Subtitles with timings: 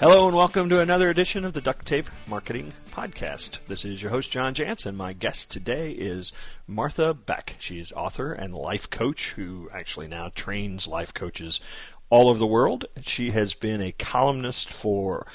[0.00, 3.58] Hello and welcome to another edition of the Duct Tape Marketing Podcast.
[3.68, 4.92] This is your host, John Jantsch.
[4.92, 6.32] My guest today is
[6.66, 7.54] Martha Beck.
[7.60, 11.60] She's author and life coach who actually now trains life coaches
[12.10, 12.86] all over the world.
[13.02, 15.28] She has been a columnist for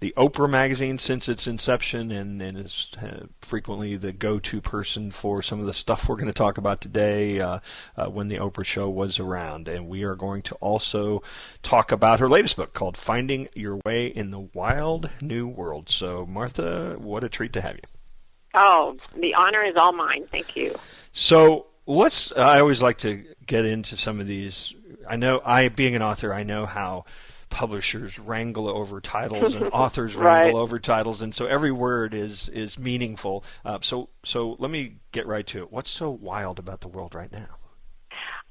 [0.00, 5.42] the Oprah magazine since its inception and, and is uh, frequently the go-to person for
[5.42, 7.58] some of the stuff we're going to talk about today uh,
[7.96, 9.66] uh, when the Oprah show was around.
[9.66, 11.22] And we are going to also
[11.62, 15.88] talk about her latest book called Finding Your Way in the Wild New World.
[15.88, 17.82] So, Martha, what a treat to have you.
[18.54, 20.26] Oh, the honor is all mine.
[20.30, 20.76] Thank you.
[21.10, 24.74] So, let's, I always like to get into some of these.
[25.08, 27.04] I know, I, being an author, I know how
[27.50, 30.42] publishers wrangle over titles and authors right.
[30.42, 33.44] wrangle over titles, and so every word is is meaningful.
[33.64, 35.72] Uh, so so let me get right to it.
[35.72, 37.58] What's so wild about the world right now?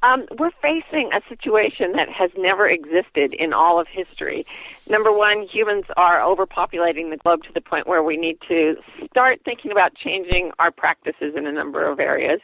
[0.04, 4.46] Um, we're facing a situation that has never existed in all of history.
[4.88, 8.76] Number one, humans are overpopulating the globe to the point where we need to
[9.10, 12.40] start thinking about changing our practices in a number of areas.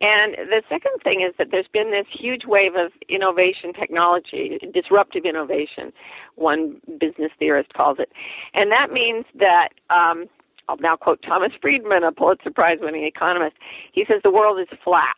[0.00, 5.24] And the second thing is that there's been this huge wave of innovation technology, disruptive
[5.26, 5.92] innovation,
[6.36, 8.10] one business theorist calls it.
[8.54, 10.26] And that means that, um,
[10.68, 13.56] I'll now quote Thomas Friedman, a Pulitzer Prize winning economist.
[13.92, 15.16] He says the world is flat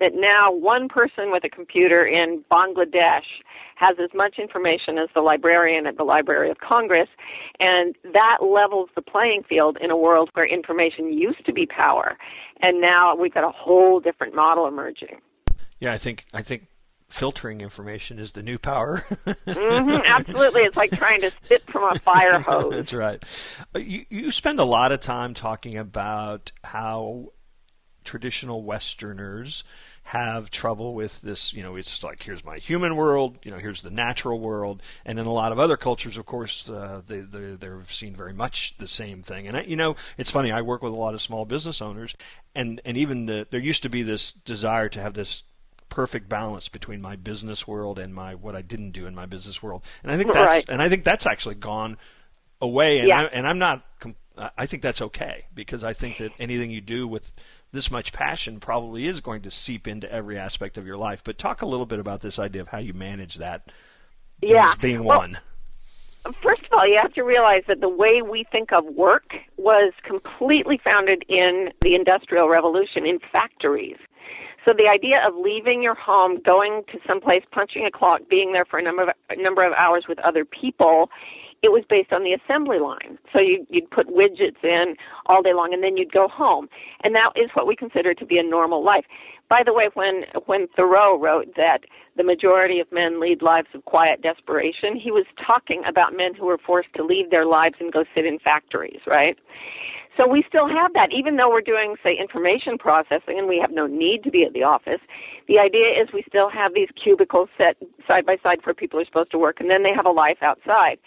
[0.00, 3.26] that now one person with a computer in Bangladesh
[3.76, 7.08] has as much information as the librarian at the Library of Congress,
[7.60, 12.16] and that levels the playing field in a world where information used to be power,
[12.60, 15.20] and now we've got a whole different model emerging.
[15.80, 16.66] Yeah, I think I think
[17.08, 19.04] filtering information is the new power.
[19.26, 22.72] mm-hmm, absolutely, it's like trying to spit from a fire hose.
[22.74, 23.22] That's right.
[23.74, 27.32] Uh, you you spend a lot of time talking about how
[28.08, 29.64] traditional Westerners
[30.02, 31.52] have trouble with this.
[31.52, 35.18] You know, it's like here's my human world, you know, here's the natural world, and
[35.18, 38.74] in a lot of other cultures, of course, uh, they, they they've seen very much
[38.78, 39.46] the same thing.
[39.46, 40.50] And I, you know, it's funny.
[40.50, 42.14] I work with a lot of small business owners,
[42.54, 45.42] and and even the, there used to be this desire to have this
[45.90, 49.62] perfect balance between my business world and my what I didn't do in my business
[49.62, 49.82] world.
[50.02, 50.64] And I think that's right.
[50.70, 51.98] and I think that's actually gone
[52.62, 53.00] away.
[53.00, 53.20] And yeah.
[53.20, 53.84] I, and I'm not.
[54.56, 57.32] I think that's okay because I think that anything you do with
[57.72, 61.22] this much passion probably is going to seep into every aspect of your life.
[61.22, 63.70] But talk a little bit about this idea of how you manage that
[64.40, 64.72] yeah.
[64.80, 65.38] being well, one.
[66.42, 69.92] First of all, you have to realize that the way we think of work was
[70.04, 73.96] completely founded in the Industrial Revolution in factories.
[74.64, 78.66] So the idea of leaving your home, going to someplace, punching a clock, being there
[78.66, 81.08] for a number of, a number of hours with other people
[81.62, 83.18] it was based on the assembly line.
[83.32, 84.94] So you, you'd put widgets in
[85.26, 86.68] all day long, and then you'd go home,
[87.02, 89.04] and that is what we consider to be a normal life.
[89.48, 91.80] By the way, when when Thoreau wrote that
[92.16, 96.46] the majority of men lead lives of quiet desperation, he was talking about men who
[96.46, 99.38] were forced to leave their lives and go sit in factories, right?
[100.18, 103.70] So we still have that, even though we're doing, say, information processing and we have
[103.70, 104.98] no need to be at the office.
[105.46, 107.76] The idea is we still have these cubicles set
[108.06, 110.10] side by side for people who are supposed to work, and then they have a
[110.10, 110.98] life outside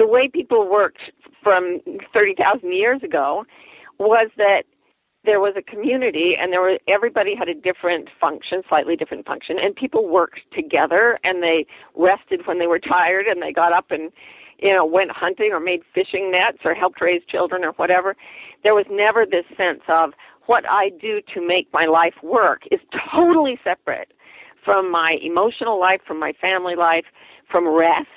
[0.00, 1.12] the way people worked
[1.44, 1.78] from
[2.14, 3.44] 30,000 years ago
[3.98, 4.62] was that
[5.26, 9.58] there was a community and there were everybody had a different function slightly different function
[9.62, 13.90] and people worked together and they rested when they were tired and they got up
[13.90, 14.10] and
[14.58, 18.16] you know went hunting or made fishing nets or helped raise children or whatever.
[18.64, 20.12] There was never this sense of
[20.46, 22.80] what i do to make my life work is
[23.14, 24.14] totally separate
[24.64, 27.04] from my emotional life from my family life
[27.50, 28.08] from rest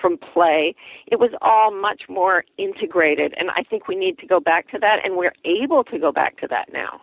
[0.00, 0.74] from play.
[1.06, 4.78] It was all much more integrated, and I think we need to go back to
[4.80, 7.00] that, and we're able to go back to that now.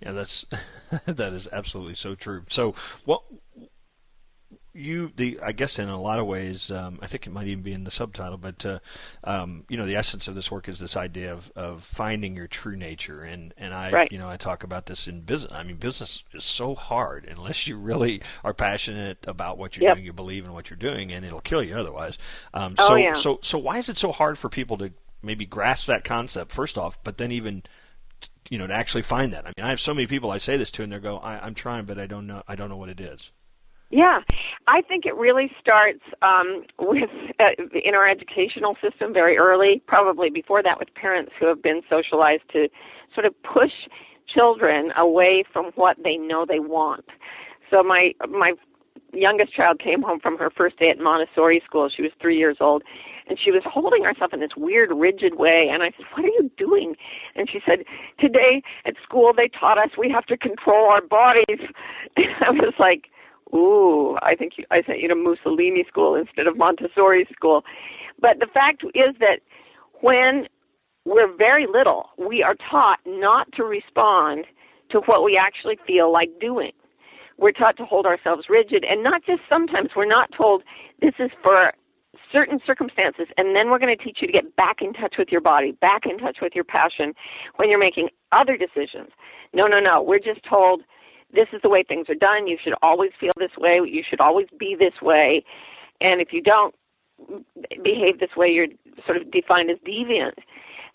[0.00, 0.46] Yeah, that's
[1.06, 2.44] that is absolutely so true.
[2.48, 3.22] So, what
[4.74, 7.62] you the I guess in a lot of ways um, I think it might even
[7.62, 8.78] be in the subtitle, but uh,
[9.24, 12.46] um, you know the essence of this work is this idea of, of finding your
[12.46, 14.12] true nature, and and I right.
[14.12, 15.52] you know I talk about this in business.
[15.52, 19.96] I mean business is so hard unless you really are passionate about what you're yep.
[19.96, 22.16] doing, you believe in what you're doing, and it'll kill you otherwise.
[22.54, 23.14] Um, oh, so yeah.
[23.14, 24.92] so so why is it so hard for people to
[25.22, 27.62] maybe grasp that concept first off, but then even
[28.48, 29.44] you know to actually find that?
[29.44, 31.44] I mean I have so many people I say this to, and they go I,
[31.44, 33.32] I'm trying, but I don't know I don't know what it is.
[33.92, 34.20] Yeah,
[34.66, 40.30] I think it really starts um, with uh, in our educational system very early, probably
[40.30, 42.68] before that with parents who have been socialized to
[43.14, 43.72] sort of push
[44.34, 47.04] children away from what they know they want.
[47.70, 48.54] So my my
[49.12, 51.90] youngest child came home from her first day at Montessori school.
[51.94, 52.82] She was three years old,
[53.28, 55.68] and she was holding herself in this weird, rigid way.
[55.70, 56.96] And I said, "What are you doing?"
[57.36, 57.84] And she said,
[58.18, 61.44] "Today at school they taught us we have to control our bodies."
[62.16, 63.08] And I was like
[63.54, 67.62] ooh, I think you, I sent you to Mussolini school instead of Montessori school.
[68.20, 69.40] But the fact is that
[70.00, 70.46] when
[71.04, 74.46] we're very little, we are taught not to respond
[74.90, 76.72] to what we actually feel like doing.
[77.38, 80.62] We're taught to hold ourselves rigid, and not just sometimes, we're not told
[81.00, 81.72] this is for
[82.30, 85.28] certain circumstances, and then we're going to teach you to get back in touch with
[85.30, 87.12] your body, back in touch with your passion
[87.56, 89.08] when you're making other decisions.
[89.52, 90.02] No, no, no.
[90.02, 90.82] We're just told
[91.32, 92.46] this is the way things are done.
[92.46, 93.80] You should always feel this way.
[93.84, 95.44] You should always be this way.
[96.00, 96.74] And if you don't
[97.82, 98.68] behave this way, you're
[99.06, 100.34] sort of defined as deviant.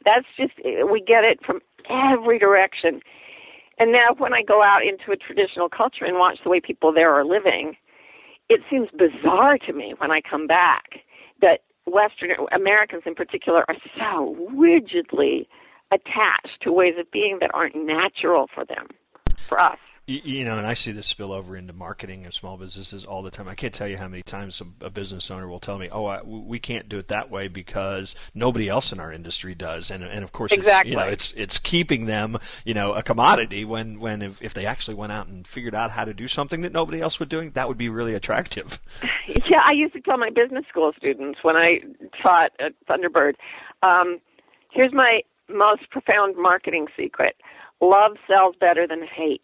[0.05, 0.53] That's just,
[0.91, 3.01] we get it from every direction.
[3.79, 6.91] And now when I go out into a traditional culture and watch the way people
[6.93, 7.75] there are living,
[8.49, 11.01] it seems bizarre to me when I come back
[11.41, 15.47] that Western Americans in particular are so rigidly
[15.91, 18.87] attached to ways of being that aren't natural for them,
[19.47, 19.77] for us.
[20.09, 23.29] You, know, and I see this spill over into marketing of small businesses all the
[23.29, 23.49] time.
[23.49, 26.05] I can't tell you how many times a, a business owner will tell me, "Oh,
[26.05, 30.05] I, we can't do it that way because nobody else in our industry does." And
[30.05, 30.91] and of course, exactly.
[30.91, 33.65] it's, you know, it's it's keeping them, you know, a commodity.
[33.65, 36.61] When when if, if they actually went out and figured out how to do something
[36.61, 38.79] that nobody else was doing, that would be really attractive.
[39.49, 41.79] Yeah, I used to tell my business school students when I
[42.21, 43.33] taught at Thunderbird.
[43.81, 44.19] Um,
[44.71, 47.35] here's my most profound marketing secret:
[47.81, 49.43] love sells better than hate.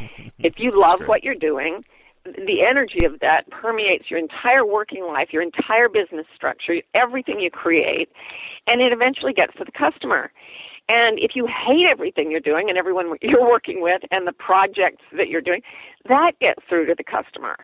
[0.38, 1.84] if you love what you're doing,
[2.24, 7.50] the energy of that permeates your entire working life, your entire business structure, everything you
[7.50, 8.10] create,
[8.66, 10.30] and it eventually gets to the customer.
[10.88, 15.02] And if you hate everything you're doing and everyone you're working with and the projects
[15.16, 15.62] that you're doing,
[16.08, 17.56] that gets through to the customer.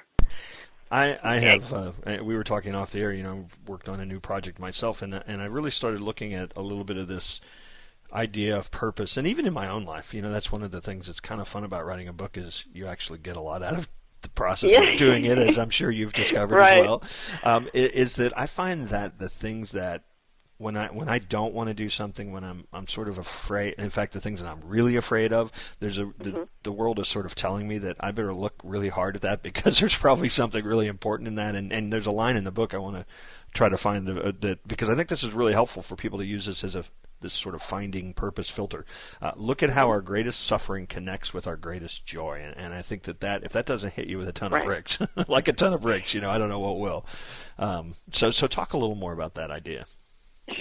[0.91, 1.73] I, I have.
[1.73, 1.93] Uh,
[2.23, 3.13] we were talking off the air.
[3.13, 6.35] You know, I worked on a new project myself, and and I really started looking
[6.35, 7.41] at a little bit of this
[8.15, 10.81] idea of purpose, and even in my own life, you know, that's one of the
[10.81, 13.63] things that's kind of fun about writing a book is you actually get a lot
[13.63, 13.89] out of
[14.23, 14.83] the process yeah.
[14.83, 16.79] of doing it, as I'm sure you've discovered right.
[16.79, 17.03] as well.
[17.43, 20.05] Um, is that I find that the things that
[20.57, 23.75] when I when I don't want to do something, when I'm I'm sort of afraid.
[23.77, 25.51] In fact, the things that I'm really afraid of,
[25.81, 26.43] there's a the, mm-hmm.
[26.63, 29.43] the world is sort of telling me that I better look really hard at that
[29.43, 31.55] because there's probably something really important in that.
[31.55, 33.07] And and there's a line in the book I want to
[33.53, 36.47] try to find that because I think this is really helpful for people to use
[36.47, 36.85] this as a
[37.25, 38.85] this sort of finding purpose filter.
[39.21, 42.83] Uh, look at how our greatest suffering connects with our greatest joy, and, and, I
[42.83, 44.61] think that that if that doesn't hit you with a ton right.
[44.61, 44.99] of bricks,
[45.29, 47.07] like a ton of bricks, you know, I don't know what will.
[47.59, 49.87] Um, so so talk a little more about that idea.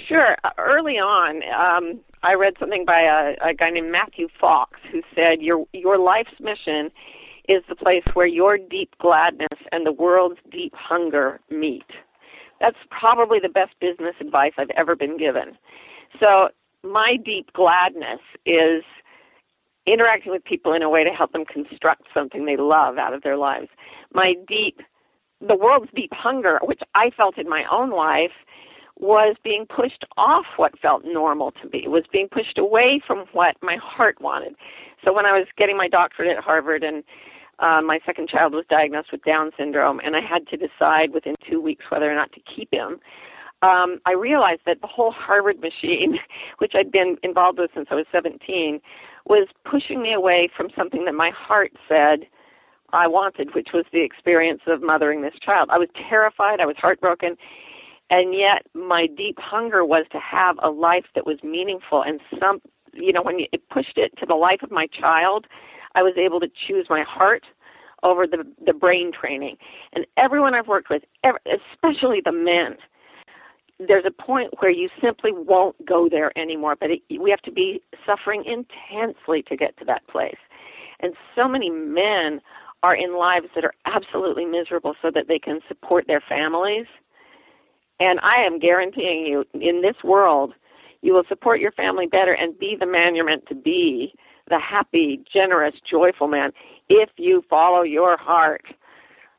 [0.07, 0.37] Sure.
[0.57, 5.41] Early on, um, I read something by a, a guy named Matthew Fox who said,
[5.41, 6.89] "Your your life's mission."
[7.49, 11.83] Is the place where your deep gladness and the world's deep hunger meet.
[12.61, 15.57] That's probably the best business advice I've ever been given.
[16.19, 16.49] So
[16.83, 18.83] my deep gladness is
[19.85, 23.23] interacting with people in a way to help them construct something they love out of
[23.23, 23.67] their lives.
[24.13, 24.79] My deep,
[25.45, 28.31] the world's deep hunger, which I felt in my own life,
[28.99, 33.55] was being pushed off what felt normal to me, was being pushed away from what
[33.61, 34.55] my heart wanted.
[35.03, 37.03] So when I was getting my doctorate at Harvard and
[37.59, 41.33] uh, my second child was diagnosed with Down syndrome, and I had to decide within
[41.49, 42.99] two weeks whether or not to keep him
[43.63, 46.19] um, I realized that the whole Harvard machine,
[46.59, 48.79] which I'd been involved with since I was 17,
[49.25, 52.27] was pushing me away from something that my heart said
[52.91, 55.69] I wanted, which was the experience of mothering this child.
[55.71, 57.37] I was terrified, I was heartbroken,
[58.09, 62.61] and yet my deep hunger was to have a life that was meaningful and some,
[62.93, 65.47] you know, when it pushed it to the life of my child,
[65.95, 67.43] I was able to choose my heart
[68.03, 69.55] over the the brain training.
[69.93, 72.75] And everyone I've worked with, especially the men,
[73.87, 77.51] there's a point where you simply won't go there anymore, but it, we have to
[77.51, 80.37] be suffering intensely to get to that place.
[80.99, 82.41] And so many men
[82.81, 86.85] are in lives that are absolutely miserable so that they can support their families.
[87.99, 90.53] And I am guaranteeing you, in this world,
[91.01, 94.13] you will support your family better and be the man you're meant to be,
[94.49, 96.51] the happy, generous, joyful man,
[96.89, 98.65] if you follow your heart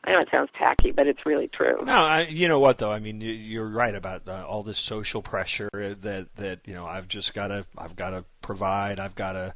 [0.06, 1.82] I know it sounds tacky, but it's really true.
[1.84, 2.92] No, I, you know what though?
[2.92, 7.08] I mean, you're right about uh, all this social pressure that that you know I've
[7.08, 9.00] just got to I've got to provide.
[9.00, 9.54] I've got to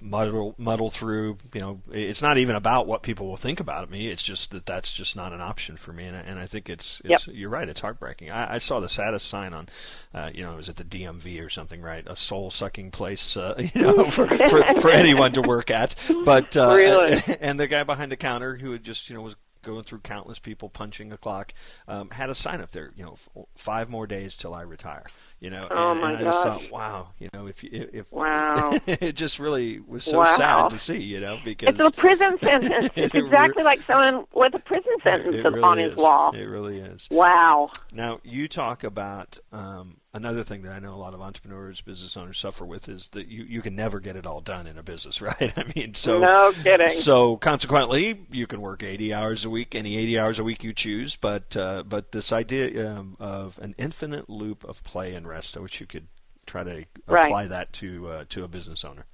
[0.00, 1.38] muddle muddle through.
[1.54, 4.08] You know, it's not even about what people will think about me.
[4.08, 6.04] It's just that that's just not an option for me.
[6.04, 7.36] And, and I think it's, it's yep.
[7.36, 7.68] you're right.
[7.68, 8.30] It's heartbreaking.
[8.30, 9.68] I, I saw the saddest sign on,
[10.14, 12.04] uh, you know, it was at the DMV or something, right?
[12.06, 15.94] A soul sucking place, uh, you know, for, for for anyone to work at.
[16.24, 17.22] But uh, really?
[17.40, 20.38] and the guy behind the counter who had just you know was going through countless
[20.38, 21.52] people punching a clock,
[21.88, 25.04] um, had a sign up there, you know, f- five more days till I retire.
[25.38, 26.62] You know, Oh, and, my and I just gosh.
[26.62, 28.72] thought, wow, you know, if you- if Wow.
[28.86, 30.36] it just really was so Wow.
[30.36, 32.90] sad to see, you know, because It's a prison sentence.
[32.96, 35.98] It's exactly like someone with a prison sentence it on really his is.
[35.98, 36.34] wall.
[36.34, 37.06] It really is.
[37.10, 37.68] Wow.
[37.92, 42.16] Now, you talk about um, another thing that I know a lot of entrepreneurs, business
[42.16, 44.82] owners suffer with is that you, you can never get it all done in a
[44.82, 45.52] business, right?
[45.54, 46.88] I mean, so no kidding.
[46.88, 50.72] so consequently, you can work 80 hours a week, any 80 hours a week you
[50.72, 51.14] choose.
[51.16, 55.60] But uh, but this idea um, of an infinite loop of play and rest, I
[55.60, 56.06] wish you could
[56.46, 57.26] try to Right.
[57.26, 59.06] apply that to uh, to a business owner.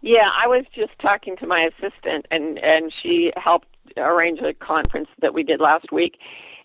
[0.00, 5.08] Yeah, I was just talking to my assistant, and and she helped arrange a conference
[5.20, 6.18] that we did last week,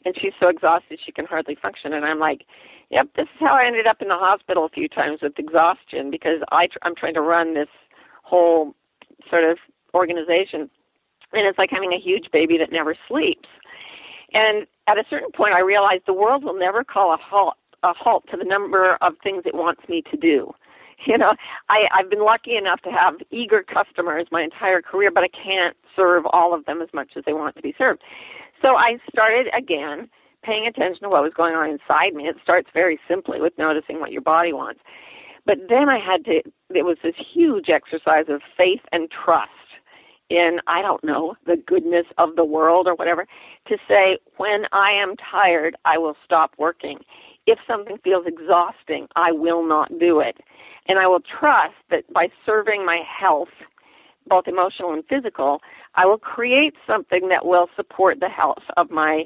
[0.06, 1.94] and she's so exhausted she can hardly function.
[1.94, 2.46] And I'm like,
[2.90, 6.10] "Yep, this is how I ended up in the hospital a few times with exhaustion
[6.12, 7.70] because I tr- I'm trying to run this
[8.24, 8.76] whole
[9.30, 9.58] sort of
[9.94, 10.70] organization,
[11.34, 13.50] and it's like having a huge baby that never sleeps."
[14.32, 17.94] And at a certain point, I realized the world will never call a halt a
[17.94, 20.54] halt to the number of things it wants me to do.
[21.06, 21.34] You know
[21.70, 25.78] i i've been lucky enough to have eager customers my entire career but i can't
[25.96, 28.02] serve all of them as much as they want to be served.
[28.62, 30.10] So i started again
[30.44, 32.28] paying attention to what was going on inside me.
[32.28, 34.82] It starts very simply with noticing what your body wants.
[35.46, 36.42] But then i had to
[36.76, 39.52] it was this huge exercise of faith and trust
[40.30, 43.26] in i don't know the goodness of the world or whatever
[43.68, 47.00] to say when i am tired i will stop working
[47.50, 50.38] if something feels exhausting, I will not do it.
[50.88, 53.50] And I will trust that by serving my health,
[54.27, 55.60] both emotional and physical,
[55.96, 59.25] I will create something that will support the health of my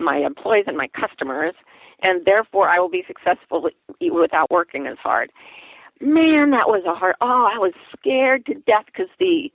[0.00, 1.54] my employees and my customers,
[2.02, 5.30] and therefore I will be successful without working as hard.
[6.00, 7.14] Man, that was a hard.
[7.20, 9.50] Oh, I was scared to death because the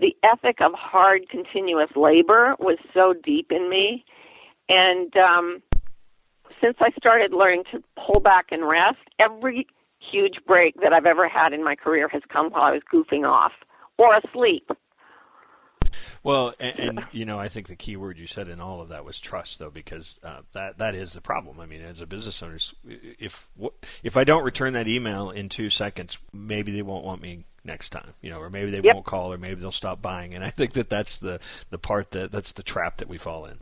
[0.00, 4.04] the ethic of hard, continuous labor was so deep in me,
[4.68, 5.62] and um,
[6.62, 9.66] since I started learning to pull back and rest, every
[10.10, 13.28] huge break that I've ever had in my career has come while I was goofing
[13.28, 13.52] off
[13.98, 14.70] or asleep.
[16.24, 18.90] Well, and, and you know, I think the key word you said in all of
[18.90, 21.58] that was trust, though, because uh, that that is the problem.
[21.58, 22.58] I mean, as a business owner,
[23.18, 23.48] if
[24.02, 27.90] if I don't return that email in two seconds, maybe they won't want me next
[27.90, 28.94] time, you know, or maybe they Yep.
[28.94, 30.34] won't call, or maybe they'll stop buying.
[30.34, 31.40] And I think that that's the
[31.70, 33.58] the part that that's the trap that we fall in.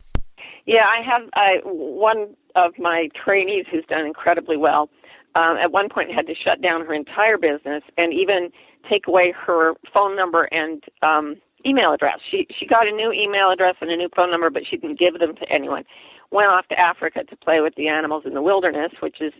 [0.65, 4.89] Yeah, I have I, one of my trainees who's done incredibly well.
[5.33, 8.49] Um, at one point, had to shut down her entire business and even
[8.89, 12.19] take away her phone number and um, email address.
[12.29, 14.99] She she got a new email address and a new phone number, but she didn't
[14.99, 15.83] give them to anyone.
[16.31, 19.33] Went off to Africa to play with the animals in the wilderness, which is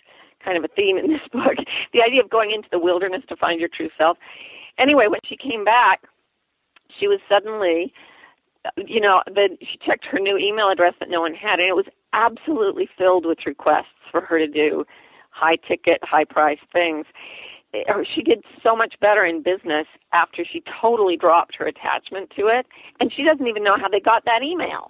[0.43, 1.55] kind of a theme in this book.
[1.93, 4.17] The idea of going into the wilderness to find your true self.
[4.77, 6.01] Anyway, when she came back,
[6.99, 7.93] she was suddenly
[8.77, 11.75] you know, the, she checked her new email address that no one had, and it
[11.75, 14.85] was absolutely filled with requests for her to do
[15.31, 17.05] high ticket, high price things.
[18.13, 22.65] She did so much better in business after she totally dropped her attachment to it,
[22.99, 24.87] and she doesn't even know how they got that email.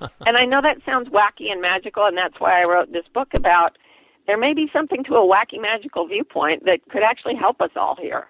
[0.26, 3.28] and I know that sounds wacky and magical, and that's why I wrote this book
[3.36, 3.76] about
[4.26, 7.96] there may be something to a wacky magical viewpoint that could actually help us all
[8.00, 8.28] here.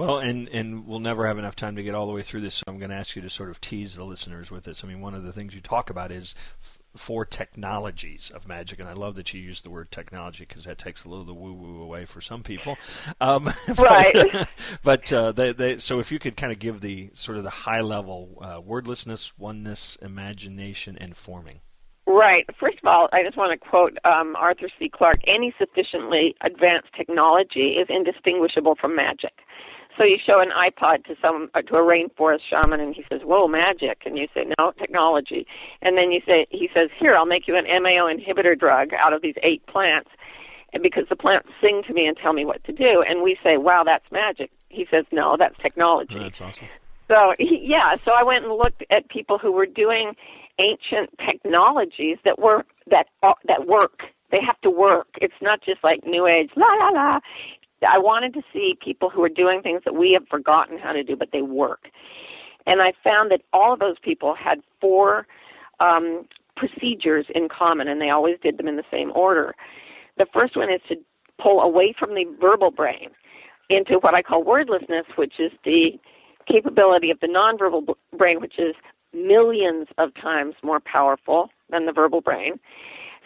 [0.00, 2.54] Well, and and we'll never have enough time to get all the way through this,
[2.54, 4.82] so I'm going to ask you to sort of tease the listeners with this.
[4.82, 8.80] I mean, one of the things you talk about is f- four technologies of magic,
[8.80, 11.26] and I love that you use the word technology because that takes a little of
[11.26, 12.78] the woo-woo away for some people.
[13.20, 14.48] Um, but, Right.
[14.82, 17.50] but uh, they, they, so if you could kind of give the sort of the
[17.50, 21.60] high-level uh, wordlessness, oneness, imagination, and forming.
[22.06, 22.44] Right.
[22.58, 24.88] First of all, I just want to quote um, Arthur C.
[24.88, 29.32] Clarke any sufficiently advanced technology is indistinguishable from magic.
[30.00, 33.20] So you show an iPod to some uh, to a rainforest shaman, and he says,
[33.22, 35.46] "Whoa, magic!" And you say, "No, technology."
[35.82, 39.12] And then you say, he says, "Here, I'll make you an MAO inhibitor drug out
[39.12, 40.08] of these eight plants,"
[40.72, 43.04] and because the plants sing to me and tell me what to do.
[43.06, 46.68] And we say, "Wow, that's magic." He says, "No, that's technology." That's awesome.
[47.08, 50.16] So he- yeah, so I went and looked at people who were doing
[50.58, 54.04] ancient technologies that were that uh, that work.
[54.30, 55.08] They have to work.
[55.20, 57.20] It's not just like new age la la la.
[57.88, 61.02] I wanted to see people who are doing things that we have forgotten how to
[61.02, 61.88] do, but they work.
[62.66, 65.26] And I found that all of those people had four
[65.80, 69.54] um, procedures in common, and they always did them in the same order.
[70.18, 70.96] The first one is to
[71.42, 73.08] pull away from the verbal brain
[73.70, 75.92] into what I call wordlessness, which is the
[76.46, 78.74] capability of the nonverbal brain, which is
[79.14, 82.58] millions of times more powerful than the verbal brain.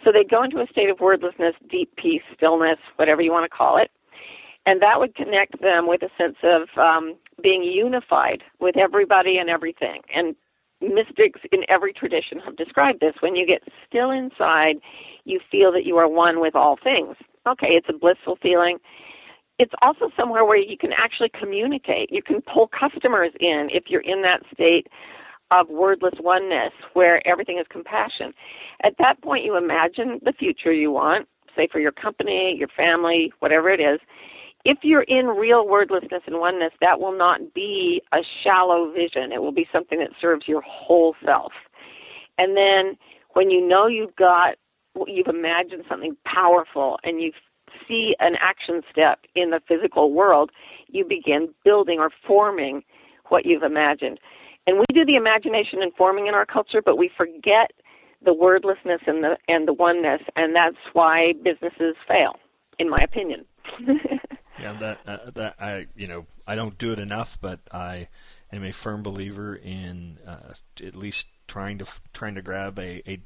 [0.03, 3.55] So they go into a state of wordlessness, deep peace, stillness, whatever you want to
[3.55, 3.89] call it,
[4.65, 9.49] and that would connect them with a sense of um, being unified with everybody and
[9.49, 10.01] everything.
[10.13, 10.35] And
[10.81, 13.13] mystics in every tradition have described this.
[13.19, 14.75] When you get still inside,
[15.23, 17.15] you feel that you are one with all things.
[17.47, 18.77] Okay, it's a blissful feeling.
[19.57, 22.11] It's also somewhere where you can actually communicate.
[22.11, 24.87] You can pull customers in if you're in that state
[25.51, 28.33] of wordless oneness where everything is compassion.
[28.83, 33.31] At that point, you imagine the future you want, say for your company, your family,
[33.39, 33.99] whatever it is.
[34.65, 39.31] If you're in real wordlessness and oneness, that will not be a shallow vision.
[39.31, 41.53] It will be something that serves your whole self.
[42.39, 42.97] And then
[43.33, 44.55] when you know you've got,
[45.07, 47.31] you've imagined something powerful and you
[47.87, 50.51] see an action step in the physical world,
[50.87, 52.81] you begin building or forming
[53.29, 54.19] what you've imagined.
[54.65, 57.71] And we do the imagination and forming in our culture, but we forget
[58.23, 62.37] the wordlessness and the and the oneness, and that's why businesses fail,
[62.79, 63.45] in my opinion.
[64.65, 68.07] yeah, that uh, that I you know I don't do it enough, but I
[68.51, 70.53] am a firm believer in uh,
[70.83, 73.19] at least trying to trying to grab a, a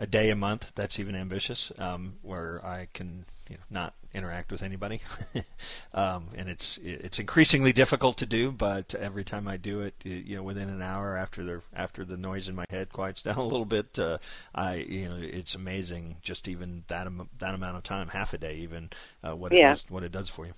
[0.00, 0.72] a day a month.
[0.74, 5.00] That's even ambitious, um, where I can you know, not interact with anybody,
[5.94, 8.50] um, and it's it's increasingly difficult to do.
[8.50, 12.16] But every time I do it, you know, within an hour after the after the
[12.16, 14.18] noise in my head quiets down a little bit, uh,
[14.54, 17.06] I you know it's amazing just even that
[17.38, 18.90] that amount of time, half a day, even
[19.22, 19.68] uh, what yeah.
[19.68, 20.52] it does, what it does for you.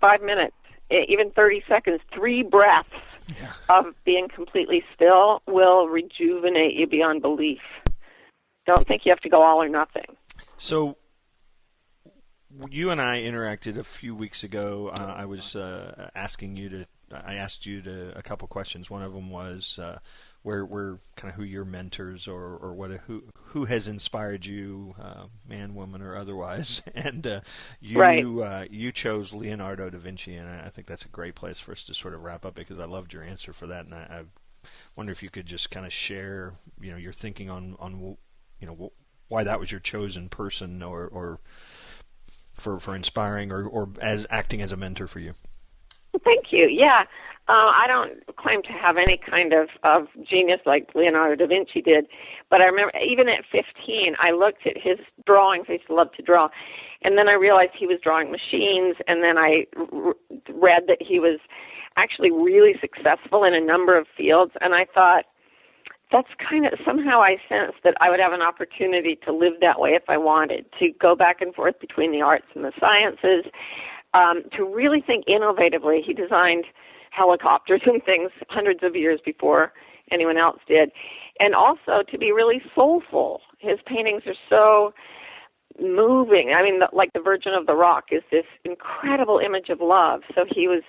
[0.00, 0.56] Five minutes,
[0.90, 2.88] even thirty seconds, three breaths
[3.36, 3.52] yeah.
[3.68, 7.60] of being completely still will rejuvenate you beyond belief.
[8.68, 10.04] Don't think you have to go all or nothing.
[10.58, 10.98] So,
[12.70, 14.90] you and I interacted a few weeks ago.
[14.92, 16.86] Uh, I was uh, asking you to.
[17.10, 18.90] I asked you to a couple questions.
[18.90, 20.00] One of them was uh,
[20.42, 24.94] where, where kind of who your mentors or, or what who who has inspired you,
[25.00, 26.82] uh, man, woman, or otherwise.
[26.94, 27.40] And uh,
[27.80, 28.22] you right.
[28.22, 31.72] uh, you chose Leonardo da Vinci, and I, I think that's a great place for
[31.72, 33.98] us to sort of wrap up because I loved your answer for that, and I,
[34.10, 34.22] I
[34.94, 38.18] wonder if you could just kind of share, you know, your thinking on on
[38.60, 38.92] you know
[39.28, 41.40] why that was your chosen person or or
[42.52, 45.32] for for inspiring or or as acting as a mentor for you.
[46.24, 46.68] Thank you.
[46.68, 47.04] Yeah.
[47.48, 51.80] Uh, I don't claim to have any kind of, of genius like Leonardo da Vinci
[51.80, 52.04] did,
[52.50, 55.64] but I remember even at 15, I looked at his drawings.
[55.70, 56.50] I used to love to draw,
[57.02, 60.14] and then I realized he was drawing machines, and then I r-
[60.52, 61.40] read that he was
[61.96, 65.24] actually really successful in a number of fields, and I thought,
[66.10, 69.78] that's kind of somehow I sensed that I would have an opportunity to live that
[69.78, 73.50] way if I wanted to go back and forth between the arts and the sciences,
[74.14, 76.00] um, to really think innovatively.
[76.04, 76.64] He designed
[77.10, 79.72] helicopters and things hundreds of years before
[80.10, 80.90] anyone else did,
[81.38, 83.40] and also to be really soulful.
[83.58, 84.94] His paintings are so
[85.80, 86.54] moving.
[86.56, 90.22] I mean, the, like the Virgin of the Rock is this incredible image of love.
[90.34, 90.82] So he was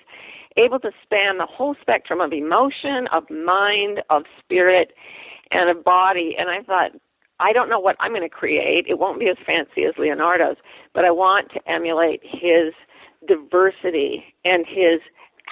[0.56, 4.92] able to span the whole spectrum of emotion, of mind, of spirit,
[5.50, 6.36] and of body.
[6.38, 6.92] And I thought,
[7.38, 8.86] I don't know what I'm going to create.
[8.88, 10.56] It won't be as fancy as Leonardo's,
[10.94, 12.74] but I want to emulate his
[13.26, 15.00] diversity and his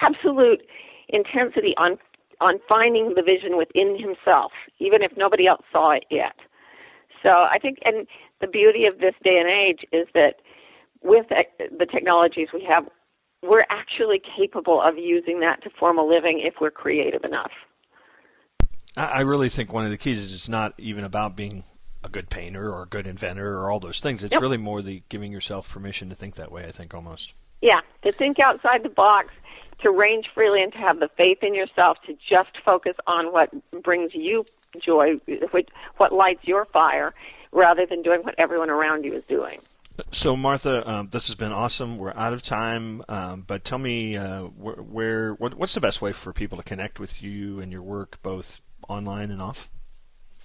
[0.01, 0.61] absolute
[1.09, 1.97] intensity on
[2.41, 6.35] on finding the vision within himself, even if nobody else saw it yet.
[7.21, 8.07] So I think, and
[8.39, 10.35] the beauty of this day and age is that
[11.03, 11.43] with uh,
[11.77, 12.85] the technologies we have,
[13.41, 17.51] we're actually capable of using that to form a living if we're creative enough.
[18.97, 21.63] I really think one of the keys is it's not even about being
[22.03, 24.23] a good painter or a good inventor or all those things.
[24.23, 27.33] It's really more the giving yourself permission to think that way, I think, almost.
[27.61, 29.29] Yeah, to think outside the box,
[29.81, 33.49] to range freely, and to have the faith in yourself to just focus on what
[33.83, 34.45] brings you
[34.81, 35.15] joy,
[35.51, 35.65] what
[35.97, 37.13] what lights your fire,
[37.51, 39.59] rather than doing what everyone around you is doing.
[40.11, 41.97] So, Martha, um, this has been awesome.
[41.97, 46.01] We're out of time, um, but tell me uh, where, where what, what's the best
[46.01, 49.69] way for people to connect with you and your work, both online and off?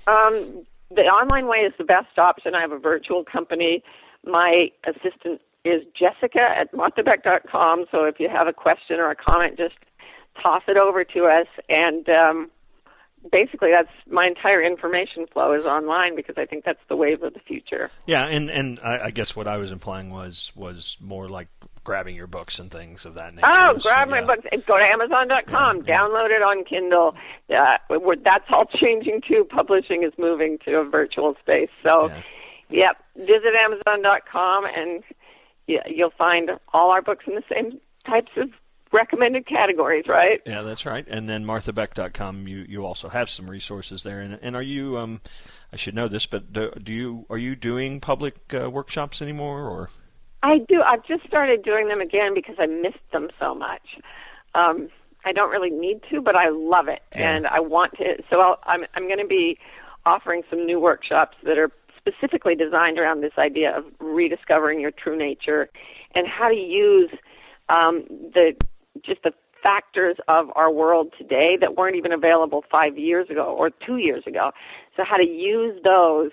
[0.07, 2.55] Um, the online way is the best option.
[2.55, 3.83] I have a virtual company.
[4.25, 7.87] My assistant is Jessica at marthabeck.com.
[7.91, 9.77] So if you have a question or a comment, just
[10.43, 12.51] toss it over to us, and um,
[13.31, 17.35] basically that's my entire information flow is online because I think that's the wave of
[17.35, 17.91] the future.
[18.07, 21.49] Yeah, and and I, I guess what I was implying was was more like
[21.85, 23.47] grabbing your books and things of that nature.
[23.51, 27.15] Oh, grab my books and go to Amazon.com, yeah, download it on Kindle.
[27.51, 27.77] Uh,
[28.25, 29.47] that's all changing too.
[29.49, 31.69] Publishing is moving to a virtual space.
[31.83, 32.11] So,
[32.71, 35.05] yep, visit Amazon.com and
[35.67, 38.51] yeah, you'll find all our books in the same types of
[38.95, 40.41] recommended categories, right?
[40.47, 41.05] Yeah, that's right.
[41.09, 44.21] And then marthabeck.com, you you also have some resources there.
[44.21, 45.21] And and are you um,
[45.73, 49.69] I should know this, but do, do you are you doing public uh, workshops anymore
[49.69, 49.91] or?
[50.43, 50.83] I do.
[50.83, 53.99] I've just started doing them again because I missed them so much.
[54.55, 54.91] Um,
[55.25, 57.35] I don't really need to, but I love it, yeah.
[57.35, 58.23] and I want to.
[58.31, 59.59] So I'll, I'm I'm going to be
[60.07, 65.17] offering some new workshops that are specifically designed around this idea of rediscovering your true
[65.17, 65.71] nature
[66.15, 67.11] and how to use
[67.71, 68.05] um,
[68.35, 68.55] the
[69.05, 73.71] just the factors of our world today that weren't even available five years ago or
[73.87, 74.51] two years ago.
[74.97, 76.31] So how to use those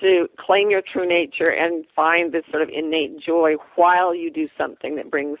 [0.00, 4.48] to claim your true nature and find this sort of innate joy while you do
[4.58, 5.38] something that brings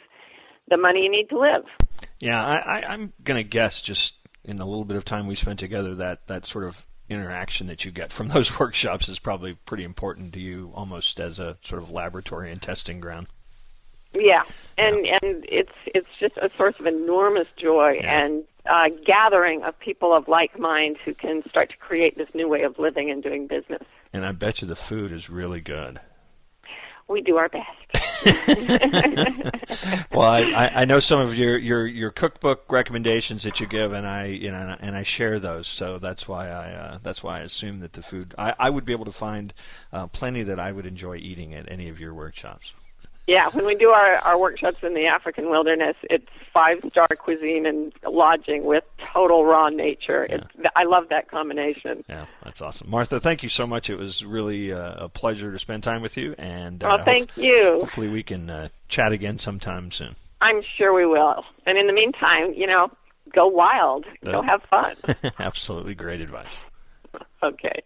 [0.68, 1.64] the money you need to live.
[2.20, 4.14] Yeah, I, I, I'm going to guess just
[4.44, 7.84] in the little bit of time we spent together that that sort of interaction that
[7.84, 11.82] you get from those workshops is probably pretty important to you almost as a sort
[11.82, 13.28] of laboratory and testing ground.
[14.14, 14.42] Yeah,
[14.78, 15.18] and yeah.
[15.22, 18.24] and it's it's just a source of enormous joy yeah.
[18.24, 22.48] and uh, gathering of people of like mind who can start to create this new
[22.48, 23.82] way of living and doing business.
[24.12, 26.00] And I bet you the food is really good.
[27.06, 27.68] We do our best.
[30.12, 34.06] well, I, I know some of your, your, your cookbook recommendations that you give, and
[34.06, 35.68] I you know and I share those.
[35.68, 38.86] So that's why I uh, that's why I assume that the food I, I would
[38.86, 39.52] be able to find
[39.92, 42.72] uh, plenty that I would enjoy eating at any of your workshops.
[43.26, 47.64] Yeah, when we do our, our workshops in the African wilderness, it's five star cuisine
[47.64, 48.84] and lodging with
[49.14, 50.26] total raw nature.
[50.28, 50.36] Yeah.
[50.36, 52.04] It's, I love that combination.
[52.06, 52.90] Yeah, that's awesome.
[52.90, 53.88] Martha, thank you so much.
[53.88, 56.34] It was really uh, a pleasure to spend time with you.
[56.36, 57.78] And uh, thank hope, you.
[57.80, 60.14] Hopefully, we can uh, chat again sometime soon.
[60.42, 61.44] I'm sure we will.
[61.64, 62.90] And in the meantime, you know,
[63.32, 64.96] go wild, go have fun.
[65.38, 66.64] Absolutely great advice.
[67.42, 67.82] Okay.